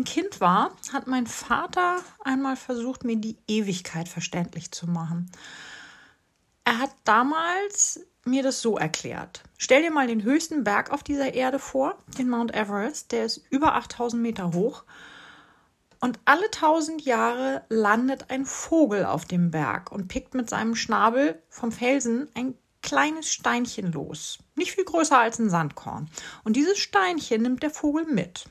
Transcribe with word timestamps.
ein 0.00 0.04
Kind 0.04 0.40
war, 0.40 0.74
hat 0.94 1.06
mein 1.06 1.26
Vater 1.26 1.98
einmal 2.24 2.56
versucht, 2.56 3.04
mir 3.04 3.16
die 3.16 3.36
Ewigkeit 3.46 4.08
verständlich 4.08 4.72
zu 4.72 4.86
machen. 4.86 5.30
Er 6.64 6.78
hat 6.78 6.92
damals 7.04 8.00
mir 8.24 8.42
das 8.42 8.62
so 8.62 8.78
erklärt. 8.78 9.42
Stell 9.58 9.82
dir 9.82 9.90
mal 9.90 10.06
den 10.06 10.22
höchsten 10.22 10.64
Berg 10.64 10.90
auf 10.90 11.02
dieser 11.02 11.34
Erde 11.34 11.58
vor, 11.58 11.98
den 12.18 12.30
Mount 12.30 12.54
Everest, 12.54 13.12
der 13.12 13.26
ist 13.26 13.44
über 13.50 13.74
8000 13.74 14.22
Meter 14.22 14.54
hoch. 14.54 14.84
Und 16.00 16.18
alle 16.24 16.46
1000 16.46 17.02
Jahre 17.02 17.62
landet 17.68 18.30
ein 18.30 18.46
Vogel 18.46 19.04
auf 19.04 19.26
dem 19.26 19.50
Berg 19.50 19.92
und 19.92 20.08
pickt 20.08 20.32
mit 20.32 20.48
seinem 20.48 20.76
Schnabel 20.76 21.42
vom 21.50 21.72
Felsen 21.72 22.30
ein 22.34 22.54
kleines 22.82 23.30
Steinchen 23.30 23.92
los. 23.92 24.38
Nicht 24.54 24.72
viel 24.72 24.84
größer 24.84 25.18
als 25.18 25.38
ein 25.38 25.50
Sandkorn. 25.50 26.08
Und 26.42 26.56
dieses 26.56 26.78
Steinchen 26.78 27.42
nimmt 27.42 27.62
der 27.62 27.70
Vogel 27.70 28.06
mit. 28.06 28.46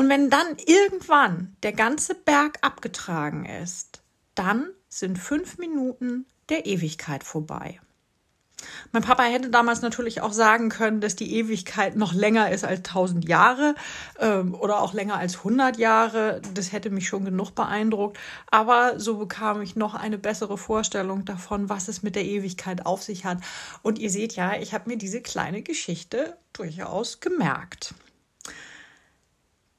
Und 0.00 0.08
wenn 0.08 0.30
dann 0.30 0.56
irgendwann 0.64 1.54
der 1.62 1.74
ganze 1.74 2.14
Berg 2.14 2.56
abgetragen 2.62 3.44
ist, 3.44 4.00
dann 4.34 4.70
sind 4.88 5.18
fünf 5.18 5.58
Minuten 5.58 6.24
der 6.48 6.64
Ewigkeit 6.64 7.22
vorbei. 7.22 7.82
Mein 8.92 9.02
Papa 9.02 9.24
hätte 9.24 9.50
damals 9.50 9.82
natürlich 9.82 10.22
auch 10.22 10.32
sagen 10.32 10.70
können, 10.70 11.02
dass 11.02 11.16
die 11.16 11.34
Ewigkeit 11.34 11.96
noch 11.96 12.14
länger 12.14 12.50
ist 12.50 12.64
als 12.64 12.82
tausend 12.82 13.28
Jahre 13.28 13.74
ähm, 14.18 14.54
oder 14.54 14.80
auch 14.80 14.94
länger 14.94 15.16
als 15.16 15.44
hundert 15.44 15.76
Jahre. 15.76 16.40
Das 16.54 16.72
hätte 16.72 16.88
mich 16.88 17.06
schon 17.06 17.26
genug 17.26 17.50
beeindruckt. 17.54 18.18
Aber 18.50 18.98
so 18.98 19.18
bekam 19.18 19.60
ich 19.60 19.76
noch 19.76 19.94
eine 19.94 20.16
bessere 20.16 20.56
Vorstellung 20.56 21.26
davon, 21.26 21.68
was 21.68 21.88
es 21.88 22.02
mit 22.02 22.16
der 22.16 22.24
Ewigkeit 22.24 22.86
auf 22.86 23.02
sich 23.02 23.26
hat. 23.26 23.36
Und 23.82 23.98
ihr 23.98 24.08
seht 24.08 24.34
ja, 24.34 24.56
ich 24.58 24.72
habe 24.72 24.88
mir 24.88 24.96
diese 24.96 25.20
kleine 25.20 25.60
Geschichte 25.60 26.38
durchaus 26.54 27.20
gemerkt. 27.20 27.92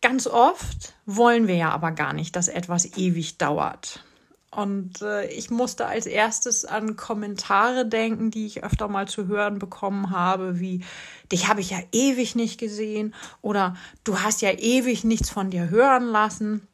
Ganz 0.02 0.26
oft 0.26 0.94
wollen 1.06 1.48
wir 1.48 1.56
ja 1.56 1.70
aber 1.70 1.92
gar 1.92 2.14
nicht, 2.14 2.36
dass 2.36 2.48
etwas 2.48 2.98
ewig 2.98 3.38
dauert. 3.38 4.04
Und 4.50 5.02
äh, 5.02 5.28
ich 5.28 5.50
musste 5.50 5.86
als 5.86 6.06
erstes 6.08 6.66
an 6.66 6.98
Kommentare 6.98 7.86
denken, 7.86 8.32
die 8.32 8.46
ich 8.46 8.64
öfter 8.64 8.90
mal 8.90 9.08
zu 9.08 9.28
hören 9.28 9.60
bekommen 9.60 10.10
habe, 10.10 10.60
wie 10.60 10.84
dich 11.32 11.48
habe 11.48 11.62
ich 11.62 11.70
ja 11.70 11.80
ewig 11.94 12.36
nicht 12.36 12.60
gesehen 12.60 13.14
oder 13.42 13.78
du 14.04 14.20
hast 14.20 14.42
ja 14.42 14.52
ewig 14.52 15.06
nichts 15.06 15.30
von 15.30 15.52
dir 15.52 15.70
hören 15.70 16.08
lassen. 16.08 16.68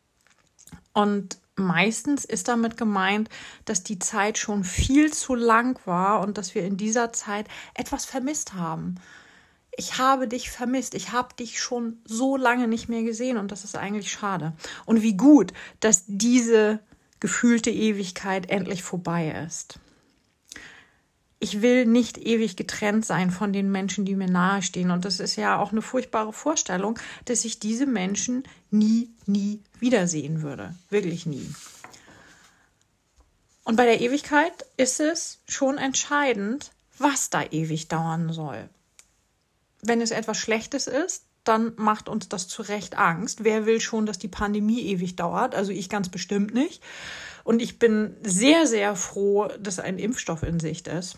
Und 0.93 1.37
meistens 1.55 2.25
ist 2.25 2.47
damit 2.47 2.77
gemeint, 2.77 3.29
dass 3.65 3.83
die 3.83 3.99
Zeit 3.99 4.39
schon 4.39 4.63
viel 4.63 5.13
zu 5.13 5.35
lang 5.35 5.79
war 5.85 6.21
und 6.21 6.39
dass 6.39 6.55
wir 6.55 6.63
in 6.63 6.77
dieser 6.77 7.13
Zeit 7.13 7.47
etwas 7.75 8.05
vermisst 8.05 8.55
haben 8.55 8.95
ich 9.77 9.99
habe 9.99 10.27
dich 10.27 10.49
vermisst, 10.49 10.95
ich 10.95 11.11
habe 11.11 11.35
dich 11.35 11.61
schon 11.61 12.01
so 12.03 12.35
lange 12.35 12.67
nicht 12.67 12.89
mehr 12.89 13.03
gesehen 13.03 13.37
und 13.37 13.51
das 13.51 13.63
ist 13.63 13.77
eigentlich 13.77 14.11
schade. 14.11 14.53
Und 14.85 15.03
wie 15.03 15.15
gut, 15.15 15.53
dass 15.79 16.03
diese 16.07 16.79
gefühlte 17.19 17.69
Ewigkeit 17.69 18.49
endlich 18.49 18.81
vorbei 18.83 19.45
ist. 19.45 19.79
Ich 21.39 21.61
will 21.61 21.85
nicht 21.85 22.17
ewig 22.17 22.55
getrennt 22.55 23.05
sein 23.05 23.29
von 23.29 23.53
den 23.53 23.71
Menschen, 23.71 24.05
die 24.05 24.15
mir 24.15 24.29
nahestehen. 24.29 24.89
Und 24.89 25.05
das 25.05 25.19
ist 25.19 25.35
ja 25.35 25.59
auch 25.59 25.71
eine 25.71 25.83
furchtbare 25.83 26.33
Vorstellung, 26.33 26.97
dass 27.25 27.45
ich 27.45 27.59
diese 27.59 27.85
Menschen 27.85 28.43
nie, 28.71 29.09
nie 29.27 29.61
wiedersehen 29.79 30.41
würde. 30.41 30.73
Wirklich 30.89 31.27
nie. 31.27 31.47
Und 33.63 33.75
bei 33.75 33.85
der 33.85 34.01
Ewigkeit 34.01 34.65
ist 34.77 34.99
es 34.99 35.39
schon 35.47 35.77
entscheidend, 35.77 36.71
was 36.97 37.29
da 37.29 37.43
ewig 37.43 37.87
dauern 37.87 38.33
soll 38.33 38.69
wenn 39.81 40.01
es 40.01 40.11
etwas 40.11 40.37
Schlechtes 40.37 40.87
ist, 40.87 41.25
dann 41.43 41.73
macht 41.77 42.09
uns 42.09 42.27
das 42.27 42.47
zu 42.47 42.61
Recht 42.61 42.97
Angst. 42.97 43.43
Wer 43.43 43.65
will 43.65 43.79
schon, 43.79 44.05
dass 44.05 44.19
die 44.19 44.27
Pandemie 44.27 44.81
ewig 44.81 45.15
dauert? 45.15 45.55
Also 45.55 45.71
ich 45.71 45.89
ganz 45.89 46.09
bestimmt 46.09 46.53
nicht. 46.53 46.83
Und 47.43 47.61
ich 47.61 47.79
bin 47.79 48.17
sehr, 48.21 48.67
sehr 48.67 48.95
froh, 48.95 49.47
dass 49.59 49.79
ein 49.79 49.99
Impfstoff 49.99 50.43
in 50.43 50.59
Sicht 50.59 50.87
ist. 50.87 51.17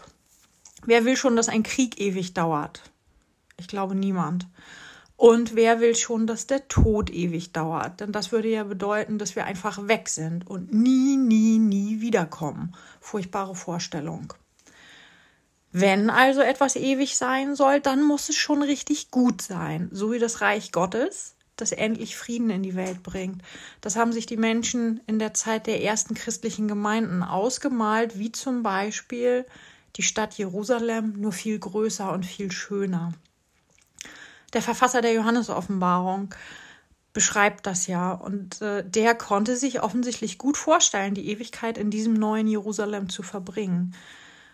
Wer 0.86 1.03
will 1.06 1.18
schon, 1.18 1.36
dass 1.36 1.50
ein 1.50 1.64
Krieg 1.64 2.00
ewig 2.00 2.34
dauert? 2.34 2.84
Ich 3.58 3.68
glaube 3.68 3.96
niemand. 3.96 4.48
Und 5.18 5.56
wer 5.56 5.81
will 5.81 5.96
schon, 5.96 6.28
dass 6.28 6.48
der 6.48 6.68
Tod 6.69 7.09
ewig 7.09 7.52
dauert? 7.52 8.00
Denn 8.00 8.14
das 8.14 8.31
würde 8.31 8.48
ja 8.48 8.64
bedeuten, 8.64 9.18
dass 9.18 9.36
wir 9.36 9.46
einfach 9.46 9.88
weg 9.88 10.08
sind 10.08 10.48
und 10.48 10.72
nie, 10.72 11.18
nie, 11.18 11.59
nie 11.59 12.00
wiederkommen. 12.00 12.74
Furchtbare 13.02 13.56
Vorstellung. 13.56 14.34
Wenn 15.72 16.09
also 16.09 16.41
etwas 16.41 16.75
ewig 16.75 17.18
sein 17.18 17.56
soll, 17.56 17.80
dann 17.80 18.03
muss 18.03 18.30
es 18.30 18.35
schon 18.35 18.63
richtig 18.63 19.12
gut 19.12 19.41
sein, 19.41 19.90
so 19.91 20.12
wie 20.12 20.19
das 20.19 20.41
Reich 20.41 20.72
Gottes, 20.72 21.35
das 21.57 21.72
endlich 21.72 22.18
Frieden 22.18 22.50
in 22.50 22.63
die 22.63 22.75
Welt 22.75 23.03
bringt. 23.03 23.44
Das 23.81 23.96
haben 23.96 24.12
sich 24.12 24.25
die 24.25 24.38
Menschen 24.38 25.00
in 25.06 25.19
der 25.19 25.34
Zeit 25.34 25.68
der 25.68 25.84
ersten 25.84 26.16
christlichen 26.16 26.68
Gemeinden 26.68 27.22
ausgemalt, 27.22 28.18
wie 28.18 28.31
zum 28.31 28.63
Beispiel 28.63 29.46
die 29.96 30.02
Stadt 30.02 30.35
Jerusalem, 30.35 31.13
nur 31.18 31.34
viel 31.34 31.59
größer 31.59 32.12
und 32.12 32.25
viel 32.25 32.51
schöner. 32.51 33.13
Der 34.53 34.63
Verfasser 34.63 35.01
der 35.01 35.13
Johannesoffenbarung 35.13 36.34
beschreibt 37.13 37.68
das 37.68 37.86
ja 37.86 38.12
und 38.12 38.62
äh, 38.62 38.84
der 38.84 39.13
konnte 39.13 39.56
sich 39.56 39.84
offensichtlich 39.84 40.38
gut 40.40 40.57
vorstellen, 40.57 41.13
die 41.13 41.30
Ewigkeit 41.30 41.78
in 41.78 41.91
diesem 41.91 42.13
neuen 42.13 42.47
Jerusalem 42.47 43.09
zu 43.09 43.22
verbringen 43.22 43.96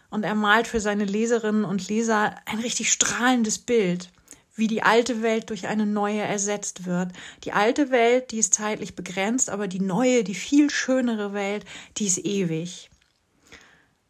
und 0.10 0.24
er 0.24 0.36
malt 0.36 0.68
für 0.68 0.80
seine 0.80 1.06
Leserinnen 1.06 1.66
und 1.66 1.88
Leser 1.88 2.36
ein 2.46 2.60
richtig 2.60 2.92
strahlendes 2.92 3.60
Bild, 3.60 4.12
wie 4.56 4.68
die 4.68 4.84
alte 4.84 5.22
Welt 5.22 5.50
durch 5.50 5.68
eine 5.68 5.86
neue 5.86 6.22
ersetzt 6.22 6.86
wird. 6.86 7.12
Die 7.44 7.52
alte 7.52 7.92
Welt, 7.92 8.32
die 8.32 8.40
ist 8.40 8.54
zeitlich 8.54 8.96
begrenzt, 8.96 9.50
aber 9.50 9.68
die 9.68 9.82
neue, 9.82 10.24
die 10.24 10.36
viel 10.36 10.70
schönere 10.70 11.34
Welt, 11.34 11.66
die 11.98 12.08
ist 12.08 12.26
ewig. 12.26 12.90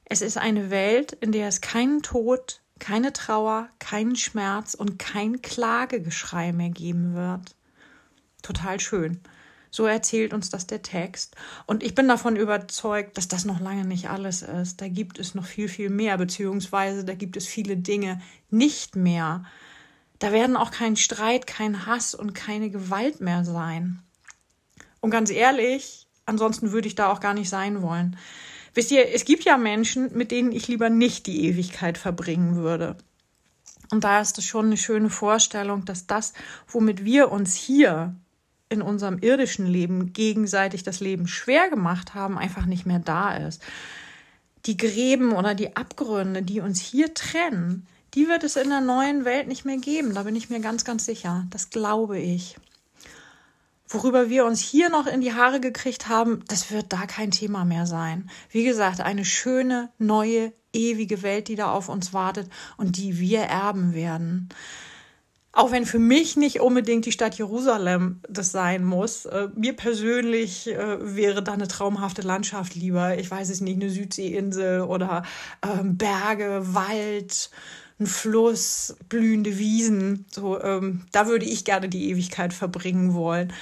Es 0.06 0.22
ist 0.22 0.38
eine 0.38 0.70
Welt, 0.70 1.14
in 1.14 1.32
der 1.32 1.48
es 1.48 1.62
keinen 1.62 2.04
Tod, 2.04 2.62
keine 2.80 3.12
Trauer, 3.12 3.70
keinen 3.80 4.16
Schmerz 4.16 4.76
und 4.76 5.00
kein 5.00 5.42
Klagegeschrei 5.42 6.52
mehr 6.52 6.70
geben 6.70 7.16
wird. 7.16 7.56
Total 8.44 8.80
schön. 8.80 9.22
So 9.76 9.86
erzählt 9.88 10.34
uns 10.34 10.50
das 10.50 10.68
der 10.68 10.84
Text. 10.84 11.36
Und 11.66 11.84
ich 11.84 11.96
bin 11.96 12.08
davon 12.08 12.38
überzeugt, 12.38 13.18
dass 13.18 13.28
das 13.28 13.44
noch 13.44 13.60
lange 13.60 13.84
nicht 13.84 14.10
alles 14.10 14.42
ist. 14.42 14.80
Da 14.80 14.88
gibt 14.88 15.20
es 15.20 15.36
noch 15.36 15.46
viel, 15.46 15.68
viel 15.68 15.90
mehr, 15.90 16.18
beziehungsweise 16.18 17.04
da 17.04 17.14
gibt 17.14 17.36
es 17.36 17.46
viele 17.46 17.76
Dinge 17.76 18.22
nicht 18.50 18.96
mehr. 18.96 19.44
Da 20.20 20.32
werden 20.32 20.56
auch 20.56 20.72
kein 20.72 20.96
Streit, 20.96 21.46
kein 21.46 21.86
Hass 21.86 22.16
und 22.16 22.34
keine 22.34 22.70
Gewalt 22.70 23.20
mehr 23.20 23.44
sein. 23.44 24.00
Und 25.02 25.10
ganz 25.10 25.30
ehrlich, 25.30 26.08
ansonsten 26.26 26.72
würde 26.72 26.88
ich 26.88 26.96
da 26.96 27.12
auch 27.12 27.20
gar 27.20 27.34
nicht 27.34 27.50
sein 27.50 27.82
wollen. 27.82 28.16
Wisst 28.76 28.92
ihr, 28.92 29.14
es 29.14 29.26
gibt 29.26 29.44
ja 29.44 29.58
Menschen, 29.58 30.16
mit 30.16 30.32
denen 30.32 30.54
ich 30.54 30.70
lieber 30.70 30.90
nicht 30.90 31.28
die 31.28 31.48
Ewigkeit 31.48 31.98
verbringen 31.98 32.56
würde. 32.56 32.96
Und 33.92 34.06
da 34.06 34.22
ist 34.22 34.38
es 34.38 34.46
schon 34.46 34.68
eine 34.68 34.78
schöne 34.78 35.10
Vorstellung, 35.10 35.84
dass 35.84 36.08
das, 36.08 36.32
womit 36.66 37.04
wir 37.04 37.30
uns 37.30 37.56
hier 37.56 38.16
in 38.70 38.82
unserem 38.82 39.20
irdischen 39.20 39.68
Leben 39.68 40.14
gegenseitig 40.14 40.84
das 40.84 41.00
Leben 41.00 41.28
schwer 41.28 41.70
gemacht 41.70 42.14
haben, 42.14 42.38
einfach 42.38 42.66
nicht 42.66 42.86
mehr 42.86 43.00
da 43.00 43.36
ist. 43.36 43.62
Die 44.66 44.78
Gräben 44.78 45.34
oder 45.34 45.54
die 45.54 45.76
Abgründe, 45.76 46.42
die 46.42 46.60
uns 46.60 46.80
hier 46.80 47.14
trennen, 47.14 47.88
die 48.16 48.28
wird 48.28 48.44
es 48.44 48.56
in 48.56 48.70
der 48.70 48.82
neuen 48.82 49.26
Welt 49.26 49.48
nicht 49.48 49.66
mehr 49.66 49.78
geben. 49.78 50.16
Da 50.16 50.24
bin 50.24 50.36
ich 50.36 50.50
mir 50.50 50.62
ganz, 50.62 50.86
ganz 50.86 51.06
sicher. 51.06 51.46
Das 51.52 51.70
glaube 51.70 52.18
ich. 52.20 52.56
Worüber 53.88 54.30
wir 54.30 54.46
uns 54.46 54.62
hier 54.62 54.90
noch 54.90 55.06
in 55.06 55.22
die 55.22 55.34
Haare 55.34 55.60
gekriegt 55.60 56.10
haben, 56.10 56.44
das 56.48 56.72
wird 56.72 56.92
da 56.92 57.06
kein 57.06 57.30
Thema 57.30 57.66
mehr 57.66 57.86
sein. 57.86 58.30
Wie 58.50 58.64
gesagt, 58.64 59.00
eine 59.00 59.26
schöne, 59.26 59.92
neue, 60.00 60.54
ewige 60.74 61.22
Welt, 61.22 61.50
die 61.50 61.56
da 61.56 61.72
auf 61.72 61.88
uns 61.88 62.12
wartet 62.12 62.50
und 62.78 62.98
die 62.98 63.20
wir 63.20 63.42
erben 63.42 63.94
werden. 63.94 64.50
Auch 65.56 65.72
wenn 65.72 65.86
für 65.86 66.00
mich 66.00 66.36
nicht 66.36 66.60
unbedingt 66.60 67.06
die 67.06 67.14
Stadt 67.14 67.38
Jerusalem 67.38 68.20
das 68.28 68.52
sein 68.52 68.84
muss. 68.84 69.24
Äh, 69.24 69.48
mir 69.56 69.74
persönlich 69.74 70.68
äh, 70.68 71.16
wäre 71.16 71.42
da 71.42 71.54
eine 71.54 71.70
traumhafte 71.70 72.24
Landschaft 72.24 72.76
lieber. 72.76 73.18
Ich 73.18 73.32
weiß 73.32 73.50
es 73.50 73.62
nicht, 73.62 73.82
eine 73.82 73.90
Südseeinsel 73.90 74.82
oder 74.82 75.24
ähm, 75.64 75.98
Berge, 75.98 76.62
Wald, 76.74 77.50
ein 78.02 78.06
Fluss, 78.06 78.98
blühende 79.08 79.58
Wiesen. 79.58 80.26
So, 80.30 80.62
ähm, 80.62 81.06
da 81.14 81.26
würde 81.28 81.46
ich 81.46 81.64
gerne 81.64 81.88
die 81.88 82.10
Ewigkeit 82.10 82.54
verbringen 82.54 83.14
wollen. 83.14 83.54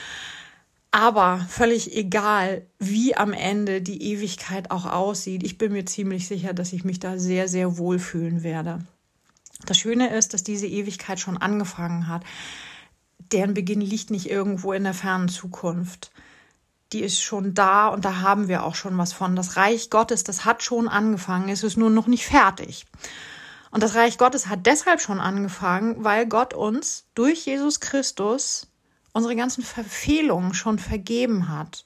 Aber 0.90 1.46
völlig 1.48 1.96
egal, 1.96 2.66
wie 2.80 3.16
am 3.16 3.34
Ende 3.34 3.84
die 3.84 4.02
Ewigkeit 4.02 4.72
auch 4.72 4.88
aussieht, 4.88 5.44
ich 5.44 5.60
bin 5.60 5.72
mir 5.72 5.86
ziemlich 5.86 6.28
sicher, 6.28 6.54
dass 6.54 6.74
ich 6.74 6.86
mich 6.86 7.00
da 7.00 7.20
sehr, 7.20 7.48
sehr 7.48 7.78
wohl 7.78 8.00
fühlen 8.00 8.42
werde. 8.42 8.80
Das 9.66 9.78
Schöne 9.78 10.16
ist, 10.16 10.34
dass 10.34 10.44
diese 10.44 10.68
Ewigkeit 10.68 11.20
schon 11.20 11.38
angefangen 11.38 12.08
hat. 12.08 12.24
Deren 13.32 13.54
Beginn 13.54 13.82
liegt 13.82 14.12
nicht 14.12 14.30
irgendwo 14.30 14.74
in 14.74 14.84
der 14.84 14.94
fernen 14.94 15.30
Zukunft. 15.30 16.12
Die 16.92 17.02
ist 17.02 17.22
schon 17.22 17.54
da 17.54 17.88
und 17.88 18.06
da 18.06 18.22
haben 18.22 18.48
wir 18.48 18.64
auch 18.64 18.76
schon 18.76 18.98
was 18.98 19.14
von. 19.14 19.36
Das 19.36 19.58
Reich 19.58 19.90
Gottes, 19.90 20.24
das 20.24 20.46
hat 20.46 20.62
schon 20.62 20.88
angefangen, 20.88 21.50
es 21.50 21.64
ist 21.64 21.78
nur 21.78 21.90
noch 21.90 22.08
nicht 22.08 22.26
fertig. 22.26 22.86
Und 23.72 23.82
das 23.82 23.96
Reich 23.96 24.20
Gottes 24.20 24.48
hat 24.48 24.68
deshalb 24.68 25.02
schon 25.02 25.20
angefangen, 25.20 26.04
weil 26.04 26.28
Gott 26.28 26.54
uns 26.54 27.06
durch 27.16 27.48
Jesus 27.48 27.80
Christus 27.80 28.68
unsere 29.14 29.36
ganzen 29.36 29.64
Verfehlungen 29.64 30.54
schon 30.54 30.78
vergeben 30.78 31.50
hat 31.50 31.86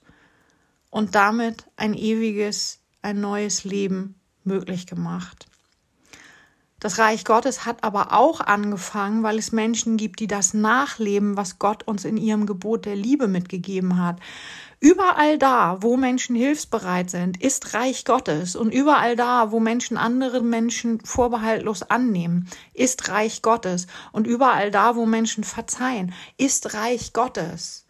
und 0.89 1.15
damit 1.15 1.65
ein 1.77 1.93
ewiges, 1.93 2.79
ein 3.01 3.21
neues 3.21 3.63
Leben 3.63 4.15
möglich 4.43 4.87
gemacht. 4.87 5.46
Das 6.79 6.99
Reich 6.99 7.25
Gottes 7.25 7.65
hat 7.65 7.83
aber 7.83 8.13
auch 8.13 8.39
angefangen, 8.39 9.23
weil 9.23 9.39
es 9.39 9.51
Menschen 9.51 9.97
gibt, 9.97 10.19
die 10.19 10.27
das 10.27 10.53
nachleben, 10.53 11.35
was 11.35 11.57
Gott 11.57 11.81
uns 11.87 12.05
in 12.05 12.17
ihrem 12.17 12.45
Gebot 12.45 12.85
der 12.85 12.95
Liebe 12.95 13.27
mitgegeben 13.27 13.97
hat. 13.97 14.19
Überall 14.79 15.39
da, 15.39 15.81
wo 15.81 15.97
Menschen 15.97 16.35
hilfsbereit 16.35 17.09
sind, 17.09 17.41
ist 17.41 17.73
Reich 17.73 18.05
Gottes. 18.05 18.55
Und 18.55 18.71
überall 18.71 19.15
da, 19.15 19.51
wo 19.51 19.59
Menschen 19.59 19.97
andere 19.97 20.43
Menschen 20.43 20.99
vorbehaltlos 21.03 21.81
annehmen, 21.81 22.47
ist 22.75 23.09
Reich 23.09 23.41
Gottes. 23.41 23.87
Und 24.11 24.27
überall 24.27 24.69
da, 24.69 24.95
wo 24.95 25.07
Menschen 25.07 25.43
verzeihen, 25.43 26.13
ist 26.37 26.75
Reich 26.75 27.11
Gottes. 27.11 27.87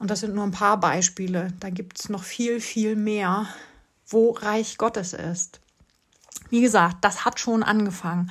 Und 0.00 0.10
das 0.10 0.18
sind 0.18 0.34
nur 0.34 0.42
ein 0.42 0.50
paar 0.50 0.80
Beispiele. 0.80 1.52
Da 1.60 1.70
gibt 1.70 2.00
es 2.00 2.08
noch 2.08 2.24
viel, 2.24 2.60
viel 2.60 2.96
mehr, 2.96 3.46
wo 4.08 4.32
Reich 4.32 4.78
Gottes 4.78 5.12
ist. 5.12 5.60
Wie 6.50 6.60
gesagt, 6.60 6.98
das 7.02 7.24
hat 7.24 7.40
schon 7.40 7.62
angefangen. 7.62 8.30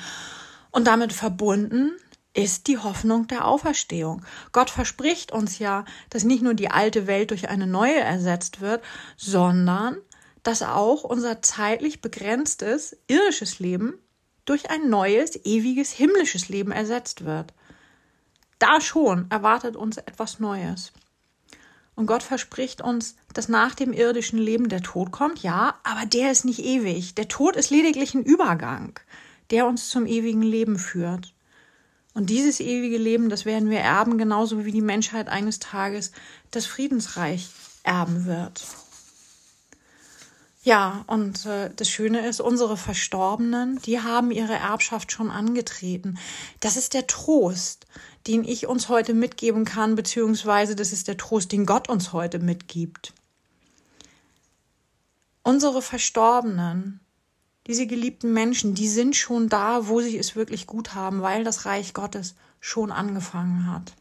Und 0.72 0.88
damit 0.88 1.14
verbunden 1.14 1.92
ist 2.34 2.68
die 2.68 2.78
Hoffnung 2.78 3.28
der 3.28 3.46
Auferstehung. 3.46 4.26
Gott 4.52 4.70
verspricht 4.70 5.32
uns 5.32 5.58
ja, 5.60 5.86
dass 6.10 6.26
nicht 6.26 6.44
nur 6.44 6.54
die 6.54 6.70
alte 6.70 7.08
Welt 7.08 7.32
durch 7.32 7.50
eine 7.50 7.66
neue 7.66 8.00
ersetzt 8.00 8.60
wird, 8.60 8.84
sondern 9.16 9.98
dass 10.44 10.62
auch 10.62 11.04
unser 11.04 11.42
zeitlich 11.42 12.02
begrenztes 12.02 12.98
irdisches 13.08 13.60
Leben 13.60 13.94
durch 14.44 14.70
ein 14.70 14.90
neues, 14.90 15.44
ewiges 15.46 15.92
himmlisches 15.92 16.50
Leben 16.50 16.72
ersetzt 16.72 17.26
wird. 17.26 17.54
Da 18.60 18.80
schon 18.80 19.30
erwartet 19.32 19.76
uns 19.76 19.98
etwas 19.98 20.40
Neues. 20.40 20.92
Und 21.96 22.08
Gott 22.08 22.24
verspricht 22.24 22.82
uns, 22.82 23.16
dass 23.34 23.48
nach 23.48 23.74
dem 23.74 23.94
irdischen 23.94 24.38
Leben 24.38 24.68
der 24.68 24.82
Tod 24.82 25.12
kommt, 25.12 25.44
ja, 25.44 25.76
aber 25.84 26.06
der 26.06 26.32
ist 26.32 26.44
nicht 26.44 26.60
ewig. 26.60 27.16
Der 27.16 27.28
Tod 27.28 27.56
ist 27.56 27.70
lediglich 27.70 28.14
ein 28.14 28.24
Übergang, 28.24 29.00
der 29.50 29.66
uns 29.66 29.90
zum 29.90 30.06
ewigen 30.06 30.42
Leben 30.42 30.78
führt. 30.78 31.34
Und 32.14 32.30
dieses 32.30 32.60
ewige 32.60 32.98
Leben, 32.98 33.30
das 33.30 33.46
werden 33.46 33.70
wir 33.70 33.80
erben, 33.80 34.18
genauso 34.18 34.66
wie 34.66 34.72
die 34.72 34.82
Menschheit 34.82 35.28
eines 35.28 35.60
Tages 35.60 36.12
das 36.52 36.66
Friedensreich 36.66 37.50
erben 37.84 38.26
wird. 38.26 38.66
Ja, 40.66 41.04
und 41.06 41.46
äh, 41.46 41.70
das 41.76 41.88
Schöne 41.88 42.28
ist, 42.28 42.42
unsere 42.42 42.76
Verstorbenen, 42.76 43.80
die 43.84 44.00
haben 44.00 44.32
ihre 44.32 44.56
Erbschaft 44.56 45.12
schon 45.12 45.30
angetreten. 45.30 46.18
Das 46.60 46.76
ist 46.76 46.96
der 46.96 47.06
Trost, 47.06 47.86
den 48.26 48.44
ich 48.44 48.66
uns 48.66 48.90
heute 48.90 49.14
mitgeben 49.14 49.64
kann, 49.64 49.94
beziehungsweise 49.94 50.76
das 50.76 50.92
ist 50.92 51.08
der 51.08 51.18
Trost, 51.18 51.52
den 51.52 51.68
Gott 51.68 51.88
uns 51.88 52.14
heute 52.14 52.40
mitgibt. 52.40 53.14
Unsere 55.44 55.84
Verstorbenen, 55.84 57.00
diese 57.68 57.86
geliebten 57.86 58.34
Menschen, 58.34 58.74
die 58.74 58.90
sind 58.90 59.16
schon 59.16 59.50
da, 59.50 59.88
wo 59.88 60.02
sie 60.02 60.18
es 60.18 60.36
wirklich 60.36 60.66
gut 60.66 60.96
haben, 60.96 61.22
weil 61.22 61.44
das 61.44 61.66
Reich 61.66 61.94
Gottes 61.94 62.34
schon 62.60 62.92
angefangen 62.92 63.72
hat. 63.72 63.94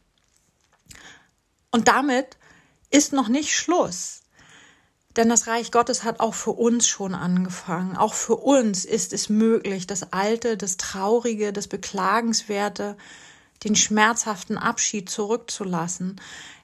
Und 1.69 1.87
damit 1.87 2.37
ist 2.89 3.13
noch 3.13 3.27
nicht 3.27 3.53
Schluss. 3.53 4.23
Denn 5.15 5.29
das 5.29 5.47
Reich 5.47 5.71
Gottes 5.71 6.03
hat 6.03 6.19
auch 6.19 6.33
für 6.33 6.51
uns 6.51 6.87
schon 6.87 7.15
angefangen. 7.15 7.95
Auch 7.95 8.13
für 8.13 8.35
uns 8.35 8.83
ist 8.83 9.13
es 9.13 9.29
möglich, 9.29 9.87
das 9.87 10.11
Alte, 10.11 10.57
das 10.57 10.77
Traurige, 10.77 11.53
das 11.53 11.67
Beklagenswerte, 11.67 12.97
den 13.63 13.75
schmerzhaften 13.75 14.57
Abschied 14.57 15.09
zurückzulassen. 15.09 16.19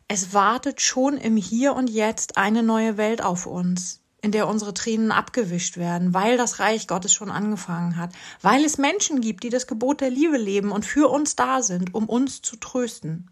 Es 0.10 0.34
wartet 0.34 0.82
schon 0.82 1.16
im 1.18 1.38
Hier 1.38 1.74
und 1.74 1.90
Jetzt 1.90 2.38
eine 2.38 2.64
neue 2.64 2.98
Welt 2.98 3.24
auf 3.24 3.46
uns 3.46 4.02
in 4.22 4.32
der 4.32 4.48
unsere 4.48 4.74
Tränen 4.74 5.12
abgewischt 5.12 5.78
werden, 5.78 6.14
weil 6.14 6.38
das 6.38 6.60
Reich 6.60 6.88
Gottes 6.88 7.14
schon 7.14 7.32
angefangen 7.32 7.98
hat, 7.98 8.12
weil 8.42 8.64
es 8.64 8.78
Menschen 8.78 9.22
gibt, 9.22 9.44
die 9.44 9.50
das 9.50 9.68
Gebot 9.68 10.02
der 10.02 10.12
Liebe 10.12 10.38
leben 10.38 10.72
und 10.72 10.86
für 10.86 11.10
uns 11.10 11.36
da 11.36 11.62
sind, 11.64 11.96
um 11.96 12.08
uns 12.08 12.42
zu 12.42 12.56
trösten. 12.56 13.32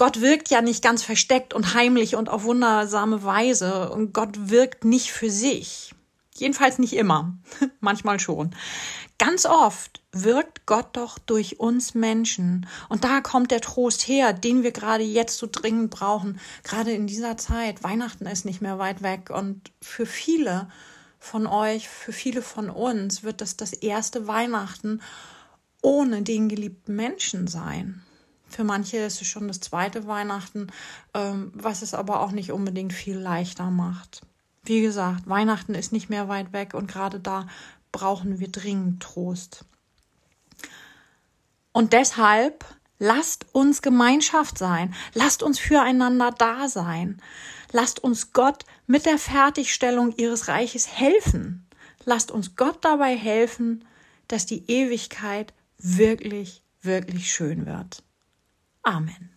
Gott 0.00 0.22
wirkt 0.22 0.48
ja 0.48 0.62
nicht 0.62 0.82
ganz 0.82 1.02
versteckt 1.02 1.52
und 1.52 1.74
heimlich 1.74 2.16
und 2.16 2.30
auf 2.30 2.44
wundersame 2.44 3.22
Weise 3.22 3.90
und 3.90 4.14
Gott 4.14 4.48
wirkt 4.48 4.86
nicht 4.86 5.12
für 5.12 5.30
sich. 5.30 5.94
Jedenfalls 6.34 6.78
nicht 6.78 6.94
immer, 6.94 7.36
manchmal 7.80 8.18
schon. 8.18 8.56
Ganz 9.18 9.44
oft 9.44 10.00
wirkt 10.10 10.64
Gott 10.64 10.86
doch 10.94 11.18
durch 11.18 11.60
uns 11.60 11.92
Menschen. 11.92 12.66
Und 12.88 13.04
da 13.04 13.20
kommt 13.20 13.50
der 13.50 13.60
Trost 13.60 14.08
her, 14.08 14.32
den 14.32 14.62
wir 14.62 14.72
gerade 14.72 15.04
jetzt 15.04 15.36
so 15.36 15.46
dringend 15.52 15.90
brauchen. 15.90 16.40
Gerade 16.64 16.92
in 16.92 17.06
dieser 17.06 17.36
Zeit. 17.36 17.84
Weihnachten 17.84 18.24
ist 18.24 18.46
nicht 18.46 18.62
mehr 18.62 18.78
weit 18.78 19.02
weg. 19.02 19.28
Und 19.28 19.70
für 19.82 20.06
viele 20.06 20.70
von 21.18 21.46
euch, 21.46 21.90
für 21.90 22.12
viele 22.12 22.40
von 22.40 22.70
uns 22.70 23.22
wird 23.22 23.42
das 23.42 23.58
das 23.58 23.74
erste 23.74 24.26
Weihnachten 24.26 25.02
ohne 25.82 26.22
den 26.22 26.48
geliebten 26.48 26.96
Menschen 26.96 27.48
sein. 27.48 28.02
Für 28.50 28.64
manche 28.64 28.98
ist 28.98 29.22
es 29.22 29.28
schon 29.28 29.48
das 29.48 29.60
zweite 29.60 30.06
Weihnachten, 30.06 30.66
ähm, 31.14 31.52
was 31.54 31.82
es 31.82 31.94
aber 31.94 32.20
auch 32.20 32.32
nicht 32.32 32.50
unbedingt 32.52 32.92
viel 32.92 33.16
leichter 33.16 33.70
macht. 33.70 34.22
Wie 34.64 34.82
gesagt, 34.82 35.28
Weihnachten 35.28 35.74
ist 35.74 35.92
nicht 35.92 36.10
mehr 36.10 36.28
weit 36.28 36.52
weg 36.52 36.74
und 36.74 36.90
gerade 36.90 37.20
da 37.20 37.46
brauchen 37.92 38.40
wir 38.40 38.48
dringend 38.48 39.02
Trost. 39.02 39.64
Und 41.72 41.92
deshalb 41.92 42.64
lasst 42.98 43.46
uns 43.52 43.82
Gemeinschaft 43.82 44.58
sein, 44.58 44.94
lasst 45.14 45.42
uns 45.42 45.58
füreinander 45.58 46.32
da 46.36 46.68
sein, 46.68 47.22
lasst 47.72 48.00
uns 48.00 48.32
Gott 48.32 48.64
mit 48.86 49.06
der 49.06 49.18
Fertigstellung 49.18 50.12
ihres 50.16 50.48
Reiches 50.48 50.88
helfen, 50.88 51.66
lasst 52.04 52.30
uns 52.30 52.56
Gott 52.56 52.84
dabei 52.84 53.16
helfen, 53.16 53.84
dass 54.28 54.44
die 54.44 54.70
Ewigkeit 54.70 55.54
wirklich, 55.78 56.62
wirklich 56.82 57.32
schön 57.32 57.66
wird. 57.66 58.02
Amen. 58.86 59.29